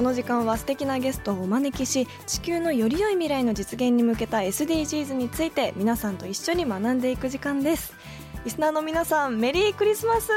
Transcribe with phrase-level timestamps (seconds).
[0.00, 7.92] この時間は素敵なゲストをお招きし地球のより良い未来の実現に向けた SDGs について皆さんと一緒に学んでいく時間です。
[8.42, 10.30] リスナーの皆さんメリークリスマス!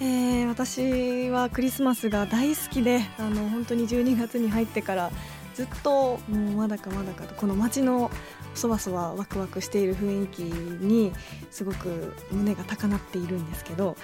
[0.00, 5.10] えー、私はクリスマスが大好きであの本当に12月に入ってから
[5.56, 8.08] ずっともうまだかまだかとこの街の
[8.54, 11.12] そわそわワクワクしている雰囲気に
[11.50, 13.96] すごく胸が高鳴っているんですけど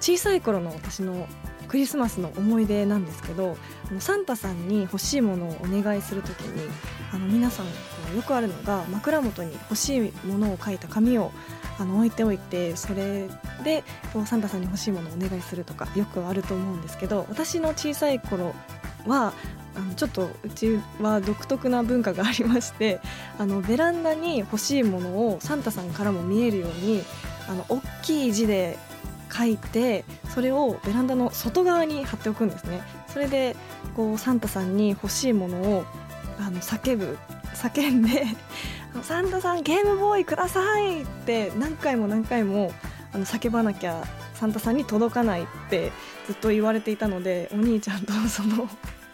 [0.00, 1.28] 小さい頃の私の
[1.68, 3.56] クリスマスの思い出なんですけど
[4.00, 6.68] サンタさんに欲しいものをお願いする時に
[7.12, 7.66] あの皆さん
[8.16, 11.30] よくあるのが枕元に欲しいものを書いた紙を
[11.78, 13.28] あの置いておいてそれ
[13.62, 13.84] で
[14.26, 18.52] サンタさんに欲しいものをお願いするとかよくあると思うんですけど私の小さい頃
[19.06, 19.32] は
[19.76, 23.00] あのちょっとうちは独特な文化がありまして
[23.38, 27.02] あのベランダに欲しいものをサンタさんからも見えるように
[27.48, 28.76] あの大きい字で
[29.32, 33.56] 書いてそれをベランダの外側に貼っておくんですねそれで
[33.96, 35.84] こうサンタさんに欲しいものを
[36.38, 37.18] あの叫ぶ
[37.54, 38.26] 叫んで
[39.02, 42.72] 「サンタさんゲームボーイください!」って何回も何回も
[43.12, 45.92] あの叫ばなきゃサンタさんに届かないって
[46.26, 48.68] ずっと言われていたのでお兄ちゃんと その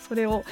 [0.06, 0.44] それを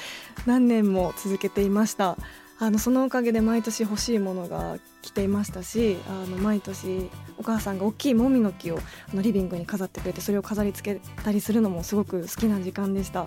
[0.46, 2.16] 何年も続けていました
[2.58, 8.78] あのそのおかげで毎年欲しいものが来ていましたしあの毎年お母さんが大きいもみの木を
[9.12, 13.22] あのリビングに飾ってくれてそれを飾り付けたりするのもすごく好きな時間でした。
[13.22, 13.26] あ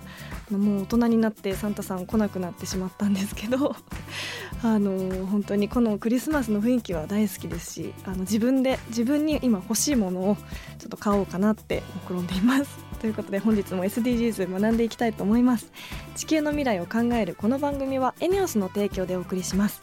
[0.50, 3.76] のもう大人になってサンタさん来なくなってしまったんですけど
[4.64, 10.36] あの本当にこのクリスマスの雰囲気は大好きですしあの自分で自分に今欲しいものを
[10.78, 12.78] ちょっと買おうかなって目論んでいます。
[12.98, 15.70] ということで本日も SDGs 学んでいきたいと思います。
[16.16, 19.82] 地球の未来を考えるこの番組はエネオスの提供でお送りします。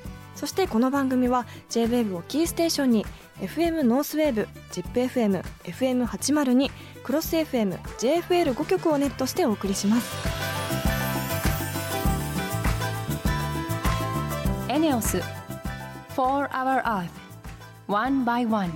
[0.35, 3.05] そしてこの番組は JWAVE をキーステーションに
[3.39, 6.71] FM ノースウェーブ ZIPFM、FM802、
[7.03, 10.51] クロス FM、JFL5 曲をネットしてお送りします。
[14.71, 15.21] エネオス
[16.15, 17.09] 4 our earth
[17.87, 18.71] one by one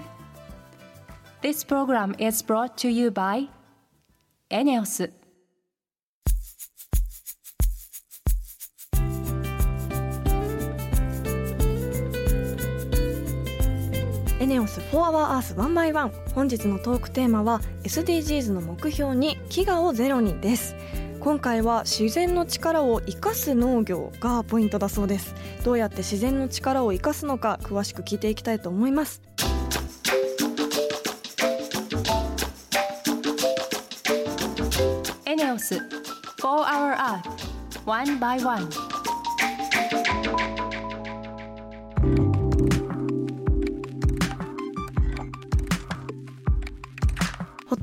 [1.42, 3.48] This program is brought to you by
[4.50, 5.10] エネオス
[14.46, 20.76] エネオス4 Hour Earth 1 by 1本日のトークテーマは SDGs の目標に飢餓をゼロにです。
[21.20, 25.34] 今回は自然の力を生かす農業がポイントだそうです。
[25.64, 29.20] どうやって自然の力を生かすのか詳しく聞いていきたいと思います。
[35.26, 35.82] エネオス4
[36.44, 37.22] Hour Earth
[37.88, 38.95] 1 by 1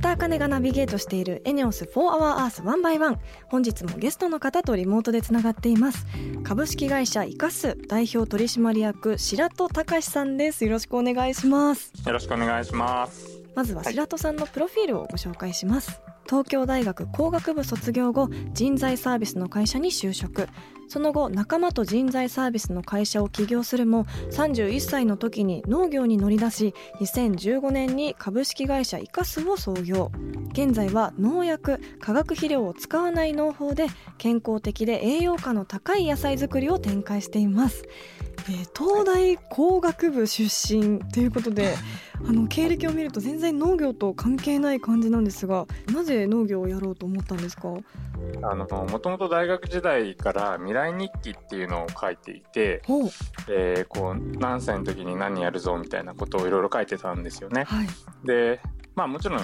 [0.03, 6.05] 田茜がナビゲートしているエネオス4 Hour Earth 1 by 1本日もゲストの方とリモートでつながっています。
[6.43, 10.65] 株式会社イカス代表取締役白戸隆さんです。
[10.65, 11.93] よろしくお願いします。
[12.05, 13.41] よろしくお願いします。
[13.55, 16.01] まずは白戸さんのプロフィールをご紹介します、
[16.33, 20.49] 東京大学工学部卒業後人材サービスの会社に就職。
[20.89, 30.11] その後仲間と人材サービスの会社を起業するも31歳の時に農業に乗り出し2015年に株式会社イカスを創業。
[30.53, 37.85] 現在は農薬化学肥料を使わない農法で健康的で栄養価の高い野菜作りを展開しています、
[38.49, 40.45] えー東大工学部出
[40.77, 41.75] 身ということで
[42.27, 47.75] あの経歴を見ると全然農業と関係ない感じなんですがなぜ農業をやろうと思ったんですか？
[48.43, 52.83] あの、もともと大学時代から未来日記っていうのを書いていて、
[53.49, 57.65] えーこう、何歳の時に何やるぞみたいなことをいろいろ書いてたんですよね。
[57.65, 57.89] はい。
[58.25, 58.61] で、
[58.95, 59.41] まあもちろん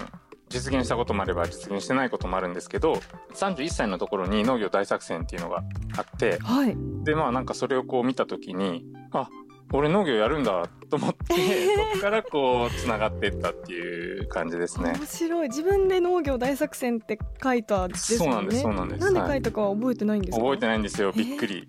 [0.49, 3.00] 実現したこともあれば実現してないこともあるんですけど、
[3.35, 5.62] 31歳のところに農業大作戦っていうのが
[5.97, 6.77] あって、はい。
[7.05, 9.29] で、まあなんかそれをこう見た時に、あ、
[9.73, 11.35] 俺農業やるんだと思って、
[11.77, 14.93] そこからこうつながっていったっていう感じですね。
[14.95, 15.49] 面白い。
[15.49, 19.00] 自分で農業大作戦って書いたですそうなんですそうなんです。
[19.00, 21.69] なんで書いたかは覚えてないんですか、覚えてないんですよえーびっくり。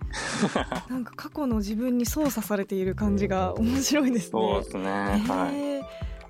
[0.90, 4.30] なんか過去の自分に操作されている感じが面白いですね。
[4.32, 4.84] そうですね。
[5.28, 5.56] はい。
[5.56, 5.84] へー。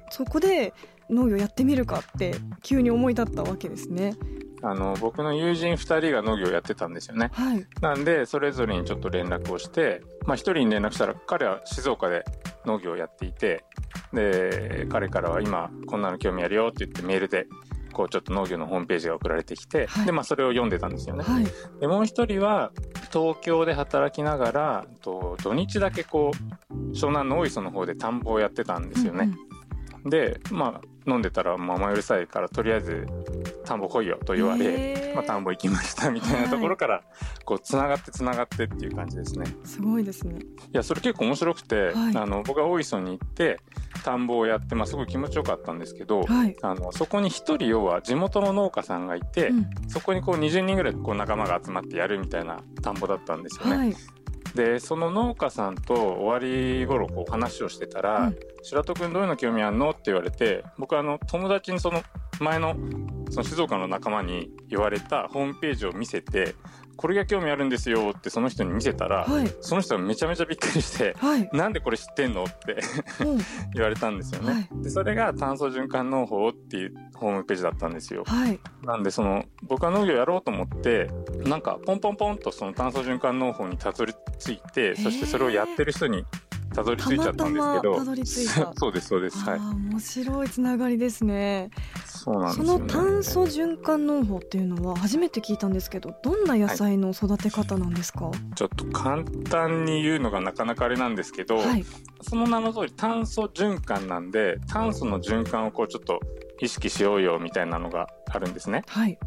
[0.09, 0.73] そこで
[1.09, 4.15] 農業やってみるかって急に思い立ったわけですね
[4.61, 7.29] あの僕の友人2人が農業やってたんですよね。
[7.31, 12.25] はいなんでそれぞれにちょっと連絡をして、まあ、1人に連絡したら彼は静岡で
[12.65, 13.63] 農業をやっていて
[14.11, 17.47] で彼からは今こんなの興味あるよって言ってメールで
[17.93, 21.23] こうちょっと農業のホームページが送られてきて、はいでまあ、それを読んでたんですよね。
[21.23, 21.45] はい
[21.79, 22.71] でもう一人は
[23.11, 26.31] 東京で働きながらと土日だけこ
[26.69, 29.25] う湘南の大磯の方で田んぼをやってたんですよね。
[29.25, 29.49] うんうん
[30.05, 33.07] でまあ飲んでたらまあ前うるさいからとりあえず
[33.65, 37.03] 田んぼ来いよと言われ、まあ、田んぼ行きましたみたいなところから
[37.45, 39.45] こうつながってつながってっていう感じですね。
[39.63, 40.39] すごいですね。
[40.39, 42.17] いやそれ結構面白くて、はい。
[42.17, 43.59] あの僕は大磯に行って
[44.03, 49.69] 田んぼをやって、まあ、すごい気持ちよかったんですけど、はい、あのそこに一人要は地元の農家さんがいて、うん。
[49.87, 53.95] そこにこう20人ぐらいこう仲間が集まってやるみたいな田んぼだったんですよね。
[54.49, 62.01] はいでその農家さんと終わり頃こう話をしてたら「うん白戸君どういうの興味あんの?」って言われて僕あの友達にその
[62.39, 62.75] 前の
[63.29, 66.55] その静岡の仲間に言われたホームページを見せて
[66.99, 72.77] 「これが興味あるんですよ」ってその人に見せたら、はいその人がめちゃめちゃびっくりしてはい「なんでこれ知ってんの?」って
[73.23, 73.37] うん
[73.73, 74.53] 言われたんですよね。
[74.53, 78.23] はいでそれが炭素循環農法っていうホームページだったんですよ。
[78.25, 81.09] はいなんでその僕は農業やろうと思って
[81.45, 86.25] なんかポンポンポンとその炭素循環農法にたどり着いてそしてそれをやってる人に
[86.79, 87.95] たどり着いちゃったんですけど。
[87.97, 88.73] たどり着いた。
[88.79, 89.37] そうですそうです。
[89.39, 89.59] はい。
[89.59, 91.69] 面白いつながりですね。
[92.05, 98.31] そうなんそですよ、ね、の炭素循環農法っていうのは初めて聞いたんですけどどんな野菜の育て方なんですか？
[98.55, 101.85] ちょっと簡単に言うのがなかなかあれなんですけど、はい。
[102.21, 106.19] その名の通り炭素循環なんで炭素の循環をこうちょっと
[106.61, 108.83] 意識しようよみたいなのがあるんですね。
[108.87, 109.17] はい。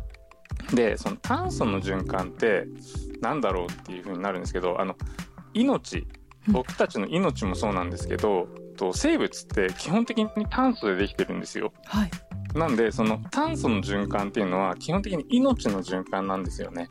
[0.75, 2.67] でその炭素の循環って
[3.21, 4.97] なんだろうっていう風になるんですけどあの
[5.55, 11.73] 命うん僕たちの命もそうなんですけど、と生物って基本的に炭素でできてるんですよ。
[11.87, 12.11] はい。
[12.55, 16.89] なんでその炭素の循環っていうのは基本的に命の循環なんですよね。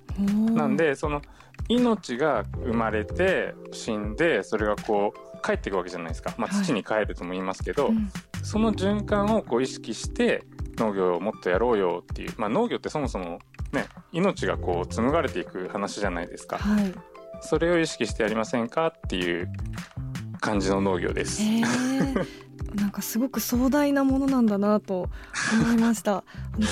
[0.54, 1.22] なんでその
[1.68, 6.66] 命が生まれて死んでそれがこう帰っていくわけじゃないですか、まあ、はい。
[6.66, 8.10] 土に帰るとも言いますけど、うん。
[8.44, 10.44] その循環をこう意識して
[10.78, 13.40] 農業をもっとやろうよっていう、まあ、農業ってそもそも
[13.72, 16.58] ね命がこう紡がれていく話じゃないですか。
[16.58, 16.94] はい
[17.42, 19.52] それを意識してやりませんかっていう
[20.40, 21.42] 感じの農業です。
[21.42, 22.26] へー。
[22.76, 25.10] なんかすごく壮大なものなんだなと
[25.62, 26.24] 思いました。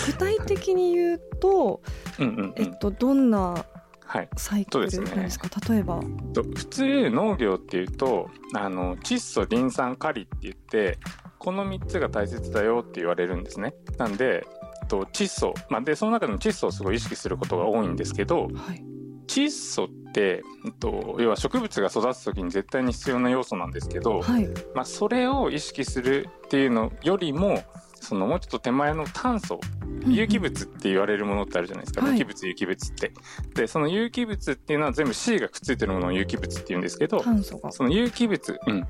[0.07, 1.81] 具体的に言うと、
[2.19, 3.65] うんえっと、どんな
[4.09, 5.99] はい、サイクルそうですねなんですか例えば。
[6.33, 10.97] と普通農業っていうとあの窒素リン酸カリって言って
[11.37, 13.75] この3つが大切だよって言われるんですね。
[13.99, 14.47] なんで
[14.87, 18.83] と窒素、まあ、でその中でも窒素をすごい意識することが多いんですけどはい。
[19.27, 24.47] 窒素って、えっと、要は植物が育つ時に絶対に必要な要素なんですけど、はい。
[24.73, 27.63] まあ、それを意識するっていうのよりも
[28.01, 29.59] そのもうちょっと手前の炭素
[30.05, 32.11] 有機物って言われるものってあるじゃないですか、はい。
[32.13, 33.11] 無機物有機物って。
[33.55, 37.71] でその有機物っていうのは全部 C がくっついてるものを有機物って言うんですけど炭素が。
[37.71, 38.87] その有機物、うん、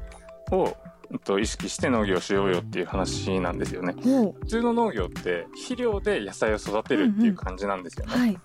[0.52, 0.78] を、
[1.12, 3.96] うんと、意識して農業しようよっていう話なんですよね。
[4.02, 8.14] ほ普通の農業って肥料で野菜を育てるっていう感じなんですよね。
[8.16, 8.40] うはい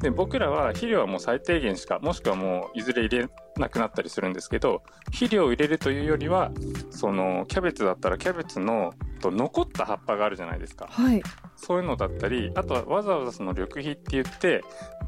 [0.00, 6.52] で僕らは肥料はもう最低限しかもしくはもういずれ入れなくなったりするんですけど肥料を入れるというよりは
[6.90, 10.86] そのキャベツだったらキャベツのと残った葉っぱがあるじゃないですか。
[10.88, 11.20] はい。
[11.56, 14.62] そういうのだったりあとはわざわざその緑肥って言って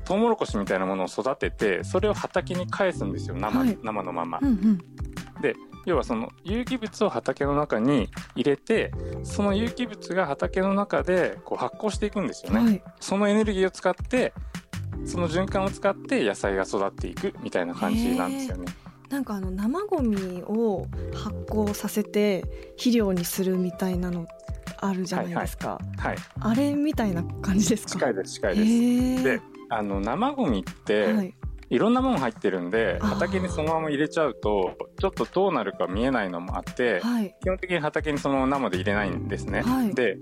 [0.04, 3.78] トウモロコシみたいなものを育ててそれを畑に返すんですよ生,、はい。
[3.82, 4.40] 生のまま。
[4.42, 4.78] うんうん。
[5.86, 8.92] 要はその有機物を畑の中に入れて
[9.22, 12.82] その有機物が畑の中でこう発酵していくんですよね、はい。
[13.00, 14.32] そのエネルギーを使って
[15.04, 18.66] その循環を使って野菜が育っていくみたいな感じなんですよね。
[19.08, 22.44] なんかあの生ゴミを発酵させて
[22.76, 24.26] 肥料にするみたいなの
[24.78, 27.90] あるじゃないですか、はい、あれみたいな感じですか？
[27.90, 29.24] 近いです近いです。
[29.24, 31.34] であの生ゴミって、はい。
[31.70, 37.34] い、ろんなもの入ってるんで畑にそのまま入れちゃうとちょっとどうなるか見えないのもあって、はい。
[37.40, 39.62] 基本的に畑にそのまま生で入れないんですね。
[39.62, 39.94] はい。
[39.94, 40.18] で、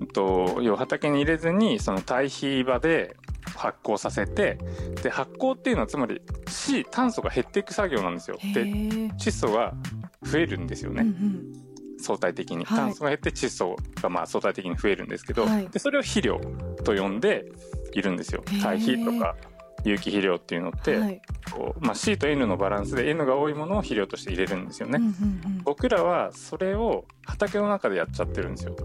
[0.00, 3.16] うんと、要は畑に入れずにその堆肥場で
[3.56, 4.58] 発酵させて
[5.02, 8.36] で発酵っていうのはつまり C 炭素が減っていく作業なんですよ。
[8.40, 9.74] へでー窒素が
[10.22, 12.00] 増えるんですよね、うんうん。
[12.00, 12.64] 相対的に。
[12.64, 12.78] はい。
[12.78, 15.68] 炭素が減って窒素がまあ相対的に増えるんですけど、はい。
[15.68, 16.40] でそれを肥料
[16.84, 17.46] と呼んで
[17.92, 18.42] いるんですよ。
[18.62, 19.36] 堆肥とか
[19.84, 21.22] 有機肥料っていうのって、はい。
[21.52, 24.98] こうまあ、C と N のバランスで N が多いものを肥料として入れるんですよね。
[24.98, 28.76] うん僕らはそれを畑の中でやっちゃってるんですよ。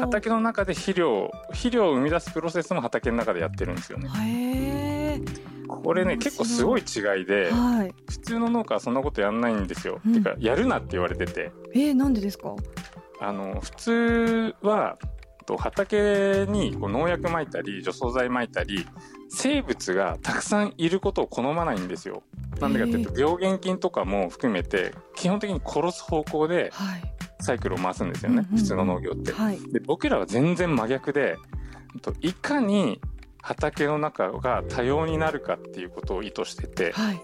[0.00, 5.20] 畑の中で肥料肥料を生み出すプロセスも畑の中でやってるんですよね。
[5.68, 7.94] これね結構すごい違いではい。
[8.10, 10.00] 普通の農家はそんなことやんないんですよ。
[10.04, 10.14] うん。
[10.14, 11.52] てかやるなって言われてて。
[11.72, 12.56] えー、なんでですか？
[13.20, 14.98] あの普通は
[15.46, 18.86] と畑にこう農薬撒いたり除草剤撒いたり
[19.28, 22.22] 生物がたくさんいることを好まないんですよ。
[22.60, 27.02] なんでかっていうと病原菌とかも含めて基本的に殺す方向ではい
[27.42, 28.58] サイクルを回すんですよね、うんうんうん。
[28.58, 29.32] 普通の農業って。
[29.32, 29.58] はい。
[29.72, 31.36] で僕らは全然真逆で
[32.02, 33.00] といかに
[33.42, 37.20] 畑の中が多様になるかっていうことを意図しててはい。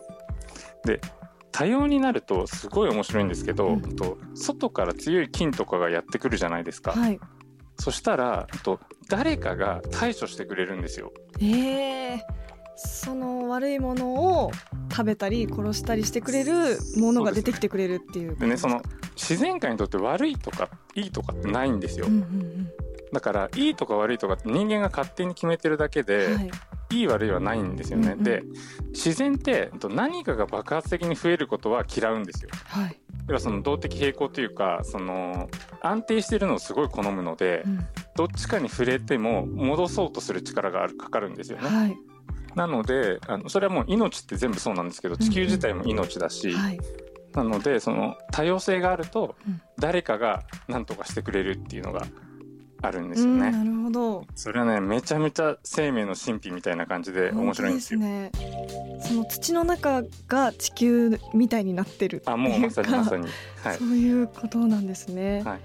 [1.53, 3.97] 多様になるとすごい面白いんですけど、うん。
[3.97, 7.19] と外から強い菌とかがやってくるじゃないですか、はい。
[7.79, 11.13] そしたらと誰かが対処してくれるんですよ。
[11.41, 12.21] えー、
[12.77, 14.53] その悪いものを
[14.91, 18.29] 食べたり殺したりしてくれるものが出てきてくれるっていう。
[18.29, 18.83] ですかでねその
[19.15, 22.71] 自然界にとって悪いとかいいとかってないんですよ、うんうん
[23.13, 26.51] だからいいとか悪いとかって人間が勝手に決めてるだけうで、んはい。
[26.91, 28.43] いい悪いはないんですよね、うんうんで
[28.91, 32.51] 自然ってと何かが爆発的に増えることは嫌うんですよ。
[32.65, 33.01] はい。
[33.29, 35.49] 要はその動的平衡というかその
[35.83, 37.87] 安定してるのをすごい好むので、うん。
[38.17, 41.69] どっちかに触れても戻そうとする力があるかかるんですよね。
[41.69, 41.97] はい
[42.57, 46.81] なのであのそれはもう命って全部そうなんですけど地球自体も命だし、はい。
[47.35, 49.61] なのでその多様性があるとうん。
[49.79, 52.07] 誰かが何とかしてくれるっていうのが
[52.81, 53.51] あるんですうんよね。
[53.51, 54.25] なるほど。
[54.35, 58.01] それはねめちゃめちゃ生命の神秘みたいな感じで面白いんですよ。
[58.01, 58.33] ね
[59.03, 63.27] その土の中が地球みたいになってるっていうかあもうまさにまさに。
[63.63, 63.77] はい。
[63.77, 65.61] そういうことなんですね、はい。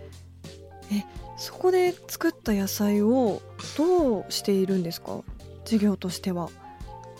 [0.94, 1.06] え
[1.38, 3.42] そこで作った野菜を
[3.78, 5.22] どうしているんですか？
[5.64, 6.50] 事業としては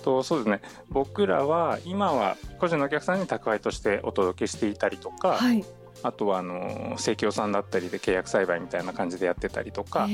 [0.02, 0.62] とそうですね。
[0.90, 5.64] 僕らは今は個人のお客さんに宅配としてお届けしていたりとか、はい。
[6.04, 10.08] あとはあの生協さんだったりで契約栽培みたいな感じでやってたりとか、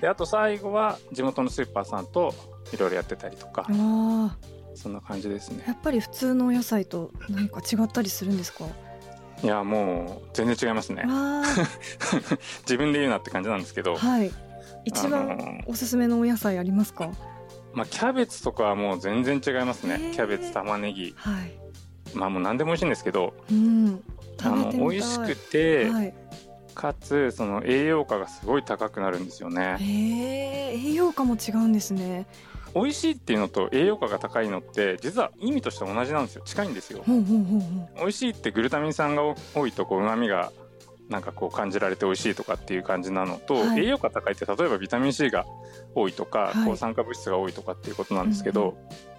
[0.00, 2.34] であと最後は地元のスーパーさんと
[2.72, 4.36] いろいろやってたりとか、あ
[4.74, 5.62] そんな感じですね。
[5.64, 8.64] ーやっぱり普通のお野菜と何か違ったりするんですか？
[9.42, 11.04] いやもう全然違いますね。
[11.06, 11.42] わ
[12.66, 14.32] 自分で言うなって感じなんですけど、ーはい。
[14.84, 17.08] 一番ーおすすめのお野菜ありますか？
[17.72, 20.12] まあ、キャベツとかはもう全然違いますね。
[20.14, 21.14] キャベツ玉ねぎ。
[21.16, 21.52] はい。
[22.14, 24.02] まあもう何でも美味しいんですけどうん。
[24.42, 26.14] あの美味しくて、はい。
[26.74, 29.76] かつその栄養価がすごい高くなるんですよね。
[29.80, 32.26] 栄養価も違うんですね。
[32.74, 36.42] 美味しいっていうのと栄養価が高いのって実は意味として同じなんですよ。
[36.44, 37.02] 近いんですよ。
[37.06, 39.22] 美味しいってグルタミン酸が
[39.54, 40.52] 多いとこう旨味が
[41.10, 43.80] なんかこう感じられて美味しいとかっていう感じなのと、はい。
[43.80, 45.44] 栄養価高いって例えばビタミン C が
[45.94, 46.64] 多いとか、はい。
[46.64, 48.72] 抗酸化物質が多いとかっていうことなんですけど、う
[49.06, 49.10] ん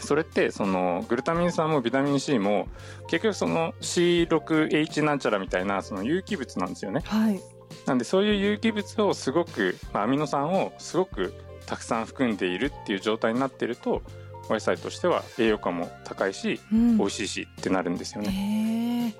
[0.00, 2.68] それってそのグルタミン酸もビタミン C も
[3.08, 7.02] 結局その C6H なんちゃらみたいなその有機物なんですよね。
[7.04, 7.40] うはい。
[7.86, 11.34] なんでそういう有機物をすごく、まあ、アミノ酸をすごく
[11.66, 14.02] たくさん含んでいるっていう状態になってると
[14.48, 16.98] お野菜としては栄養価も高いしうん。
[16.98, 19.14] 美味しいしってなるんですよね。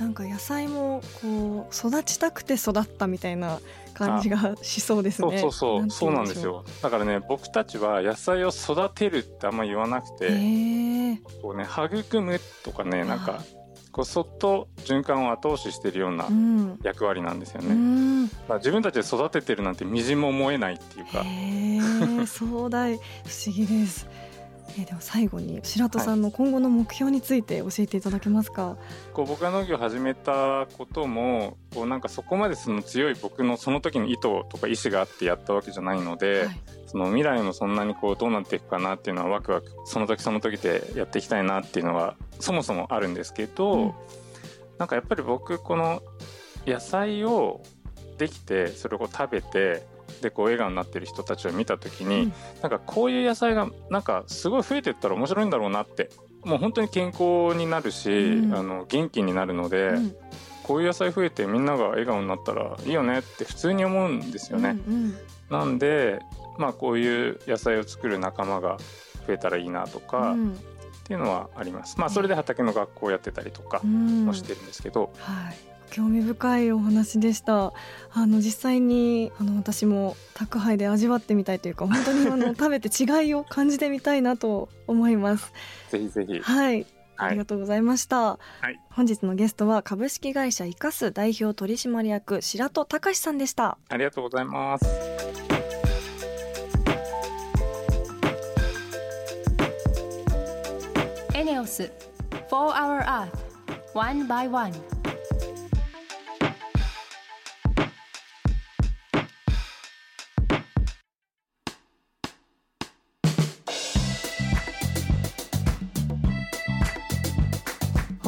[0.00, 3.60] なんか野菜もこう育ちたくて育ったみたいな
[3.92, 5.38] 感じがしそうですね。
[5.40, 6.64] そうそうそう、そうなんですよ。
[6.82, 10.18] だからね、僕たちは野菜を育てるってあんま言わなくう。
[10.18, 10.28] て、
[11.42, 13.42] こうね、育むとかね、なんか、
[13.92, 16.78] こうそっと循環を後押ししてるようなうん。
[16.82, 17.74] 役割なんですようね。
[17.74, 18.26] ん。
[18.26, 21.06] だから自分たちで育ててるなんてみじんも思えないっていう
[22.22, 24.08] か、壮大不思議です。
[24.78, 28.76] えーでは最後に白戸さんの今後の目標について教えていただけますか？
[29.12, 36.60] こう僕が農業を始めたことも、こうなんかそこまでその強い僕のその時の意図とか意思があってやったわけじゃないので、はい。
[36.86, 43.92] その未来もそんなにこうどうなっていくかなっていうのはワクワクその時その時でやっていきたいなっていうのはそもそもあるんですけど、うん。
[44.78, 46.02] なんかやっぱり僕この
[46.66, 47.62] 野菜を
[48.18, 49.86] できてそれを食べて
[50.20, 52.32] でこう笑顔になってる人たちを見た時に、うん。
[52.62, 56.10] なんかこういう野菜がなんかすごい増えてったら面白いんだろうなって
[56.44, 58.54] もう本当に健康になるし、うん。
[58.54, 60.16] あの元気になるので、うん。
[60.62, 64.78] こういう野菜増えてみんなが笑顔になったらいいよねって普通に思うんですよね。
[64.86, 65.14] うん
[65.50, 66.20] なんで、
[66.58, 68.76] まあ、こういう野菜を作る仲間が
[69.26, 70.56] 増えたらいいなとうかっん
[71.02, 71.98] ていうのはあります。
[71.98, 74.26] まあ、それで畑の学校をやってたりとかうん。
[74.26, 75.56] もしてるんですけど、はい、
[75.90, 77.72] 興味深いお話でした。
[78.12, 85.52] あの実際にあの私も宅配で味わってみたいというか、本当にあの 食べて違いを感じてみたいなと思います。
[85.90, 86.40] ぜひぜひ。
[86.40, 86.86] はい。
[87.16, 94.86] あはいりがとうございました、い本日のゲストは株式会社イカス代表取締役白戸隆さんでしたありがとうございます。
[101.34, 101.90] ENEOS
[102.48, 103.28] For Our Earth
[103.94, 104.72] One by One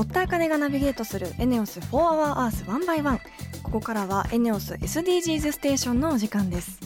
[0.03, 3.21] 堀田茜がナビゲートするエネオス4 Hour Earth 1 by 1
[3.63, 6.81] ここからはエネオス SDGs ステーションのお時間です。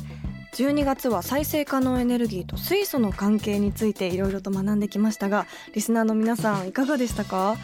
[0.52, 7.56] 12月は再生可能エネルギーと水素の関係についていろいろと学んできましたがリスナーの皆さんいかがでしたか？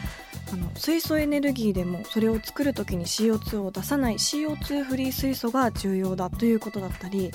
[0.51, 7.31] あの水素エネルギーでもそれを作る時に CO2 を出さない CO2 フリー水素が重要だということだったり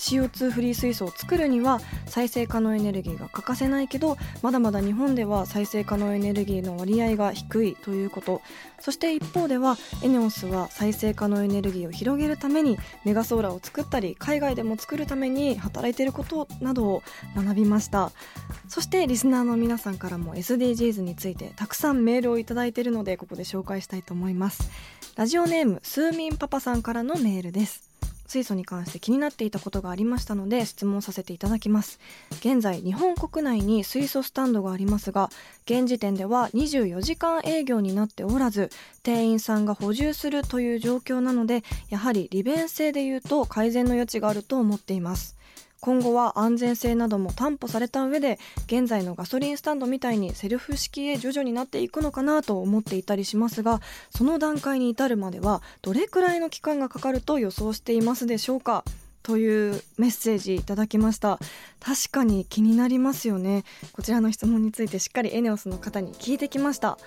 [0.00, 8.40] CO2 フリー水素を作るには再生可能エネルギーが欠かせないけどまだまだ日本では再生可能エネルギーの割合が低いということ。
[8.80, 17.02] そして一方ではエネオスは再生可能エネルギーを広げるためにメガソーラーを作ったり海外でも作るために働いていることなどを
[17.36, 18.10] 学びました。
[18.68, 24.70] そしてリスナーの皆さんからも SDGs についてたくさんメールをいただいているのでここで紹介したいと思います。
[25.16, 27.89] ラジオネームスーミンパパさんからのメールです。
[28.30, 31.98] 水素に関して気になっていたことがありましたので質問させていただきます。
[32.38, 35.30] 現在日本国内に水素スタンドがありますが
[35.64, 38.70] 現時点では24時間営業になっておらず
[39.02, 45.39] 店員さんが補充するという状況なのでやはり利便性でいうと改善の余地があると思っています。
[45.80, 58.84] 今後は安全性なども担保された上で現在のガソリンスタンドみたいにセルフ式へ徐々になっていくのかなと思っていたりしますがその段階に至るまではどれくらいの期間がかかると予想していますでしょうか？
[59.22, 61.38] というメッセージいただきました。
[61.78, 63.64] 確かに気になりますよね。
[63.92, 66.98] こちらの質問についてしっかりエネオスの方に聞いてきました。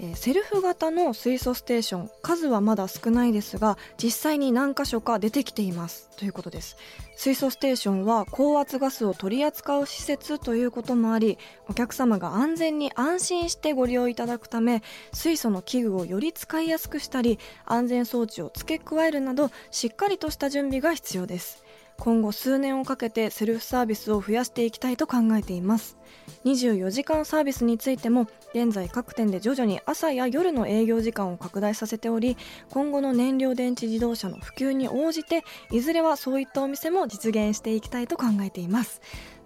[0.00, 6.08] えーセルフ型の水素ステーション数はまだ少ないですが実際に何箇所か出てきています。
[6.16, 6.76] ということです。
[7.16, 11.38] 水素ステーションは高圧ガスを取り扱う施設ということもあり
[11.68, 21.64] お客様が安全に安心してご利用いただくため水素の器具をより使いやすくしたり安全装置を付け加えるなどしっかりとした準備が必要です。
[22.00, 25.98] 今後数年をかけてセルフサービスを増やしていきたいと考えています。
[26.44, 32.36] 24時間サービスについても現在各店で徐々に朝や夜の営業時間を拡大させており
[32.70, 39.00] 今後の燃料電池自動車の普及に応じていずれはそういったお店も実現していきたいと考えています。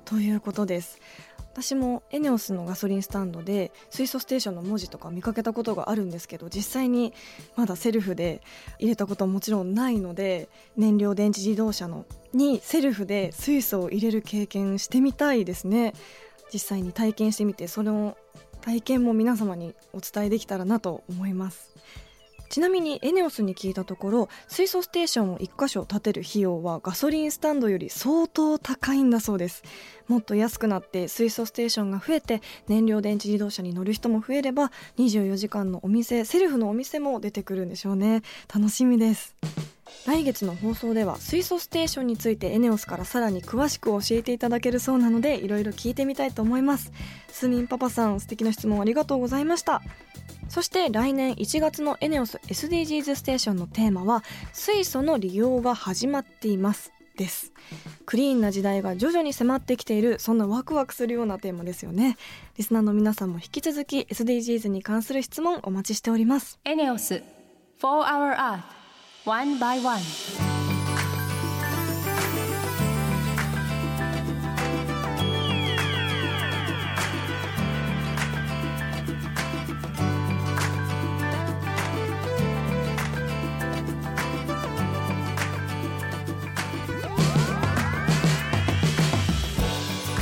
[0.05, 1.01] ということです。
[1.53, 7.13] 私もエネオスのガソリンスタンドで水素ステーションの文字とか見かけたことがあるんですけど実際に
[7.57, 8.41] まだセルフで
[8.79, 15.93] 入れたことはもちろんないので燃料電池自動車のにセルフで水素を入れる経験してみたいですね。
[16.53, 18.17] 実際に体験してみてその
[18.63, 21.71] 体験も皆様にお伝えできたらなと思います。
[22.53, 29.63] ちなみにエネオスに聞いたところ水素ステーションを1箇所建てる費用はガソリンスタンドより相当高いんだそうです。
[30.07, 38.21] もっと安くなって水素ステーションが増えて燃料電池自動車に乗る人も増えれば24時間のお店セルフのお店も出てくるんでしょうね。
[38.55, 39.35] 楽しみです。
[40.07, 46.93] 来月の放送では水素ステーションについてエネオスからさらに詳しく教えていただけるそうなのでいろいろ聞いてみたいと思います。
[47.29, 49.83] スミンパパさん素敵な質問ありがとうございました。
[50.49, 57.53] そして来年1月のエネオス SDGs ステーションのテーマは水素の利用が始まっていますです。
[58.07, 62.17] クリーンな時代が徐々に迫ってきているそんなワクワクするようなテーマですよね。
[62.59, 66.59] リスナーの皆さんも引き続き SDGs に関する質問お待ちしております。
[66.65, 67.23] ENEOS
[67.79, 68.82] For Our Earth
[69.25, 70.01] One by One.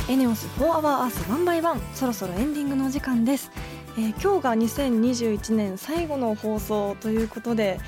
[0.07, 3.49] エネオス4 Hour Earth 1 by 1そろそろエンディングのお時間です、
[3.97, 7.79] えー今日が2021年最後の放送ということで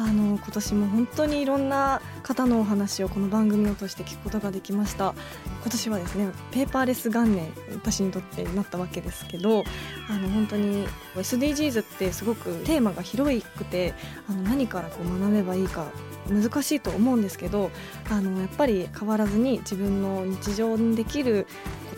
[0.00, 5.14] あの今年も本当にいろんな方のお話をこの番組を通して聞くことができました。
[5.60, 9.62] 今年はですねペーパーレス元年私にとってなったわけですけど
[10.08, 13.92] あの本当に SDGs ってすごくテーマが広くて
[14.26, 15.86] あの何からこう学べばいいか
[16.30, 17.70] 難しいと思うんですけど
[18.08, 21.46] あのやっぱり変わらずに自分の日常にできる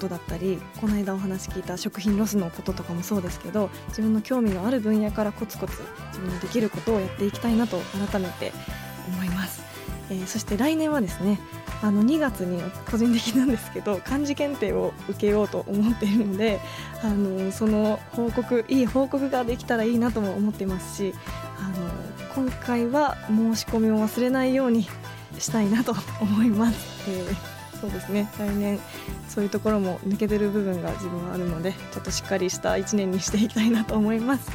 [0.02, 7.78] ことだったりこの間お話聞いた食品ロスのこととかもそうですけど自分の興味のある分野からコツコツ自分のできることをやっていきたいなと
[8.10, 8.52] 改めて
[9.08, 9.62] 思います、
[10.10, 11.38] えーそして来年はですね
[11.82, 12.60] あの2月に
[12.90, 16.60] 個人的なんですけど漢字検定を受けようと思っているので
[17.02, 21.14] あのその報告いい報告ができたらいいなとも思っていますし
[21.58, 21.68] あ
[22.36, 24.86] の今回は申し込みを忘れないように
[25.38, 28.28] したいなと思います、えーそうですね。
[28.38, 28.78] 来年
[29.28, 34.50] そういうところも抜けてる部分が自分はあるのでちょっとしっかりした1年にしていきたいなと思います。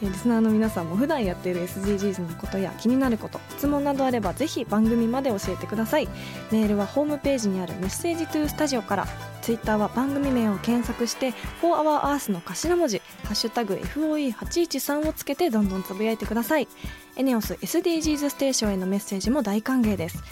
[0.00, 6.08] えーリスナーの皆さんも普段やっている SDGs のことや気になること質問などあればぜひ番組まで教えてください。
[6.52, 9.08] メールはホームページにあるメッセージトゥースタジオから
[9.42, 16.68] ツイッターは番組名を検索して「4HourEarth」の頭文字「#FOE813」をつけてどんどんつぶやいてください。
[17.18, 20.22] エネオス SDGs ステーションへのメッセージも大歓迎です。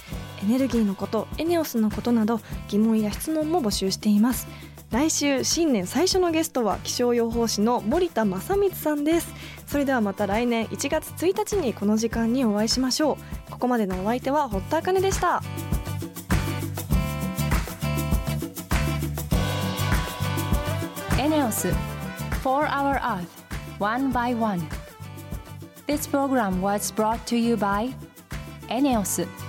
[0.44, 4.46] エネルギーのことエネオスのことなど疑問や質問も募集しています。
[4.92, 9.34] 来週新年最初のゲストは気象予報士の森田正光さんです。
[9.66, 13.18] それではまた来年1月1日にこの時間にお会いしましょ
[13.48, 13.50] う。
[13.50, 15.42] ここまでのお相手は堀田茜でした。
[21.18, 21.66] エネオス
[22.44, 23.26] 4 Hour Earth
[23.80, 24.85] One by One.
[25.86, 27.94] This program was brought to you by
[28.68, 29.45] ENEOS.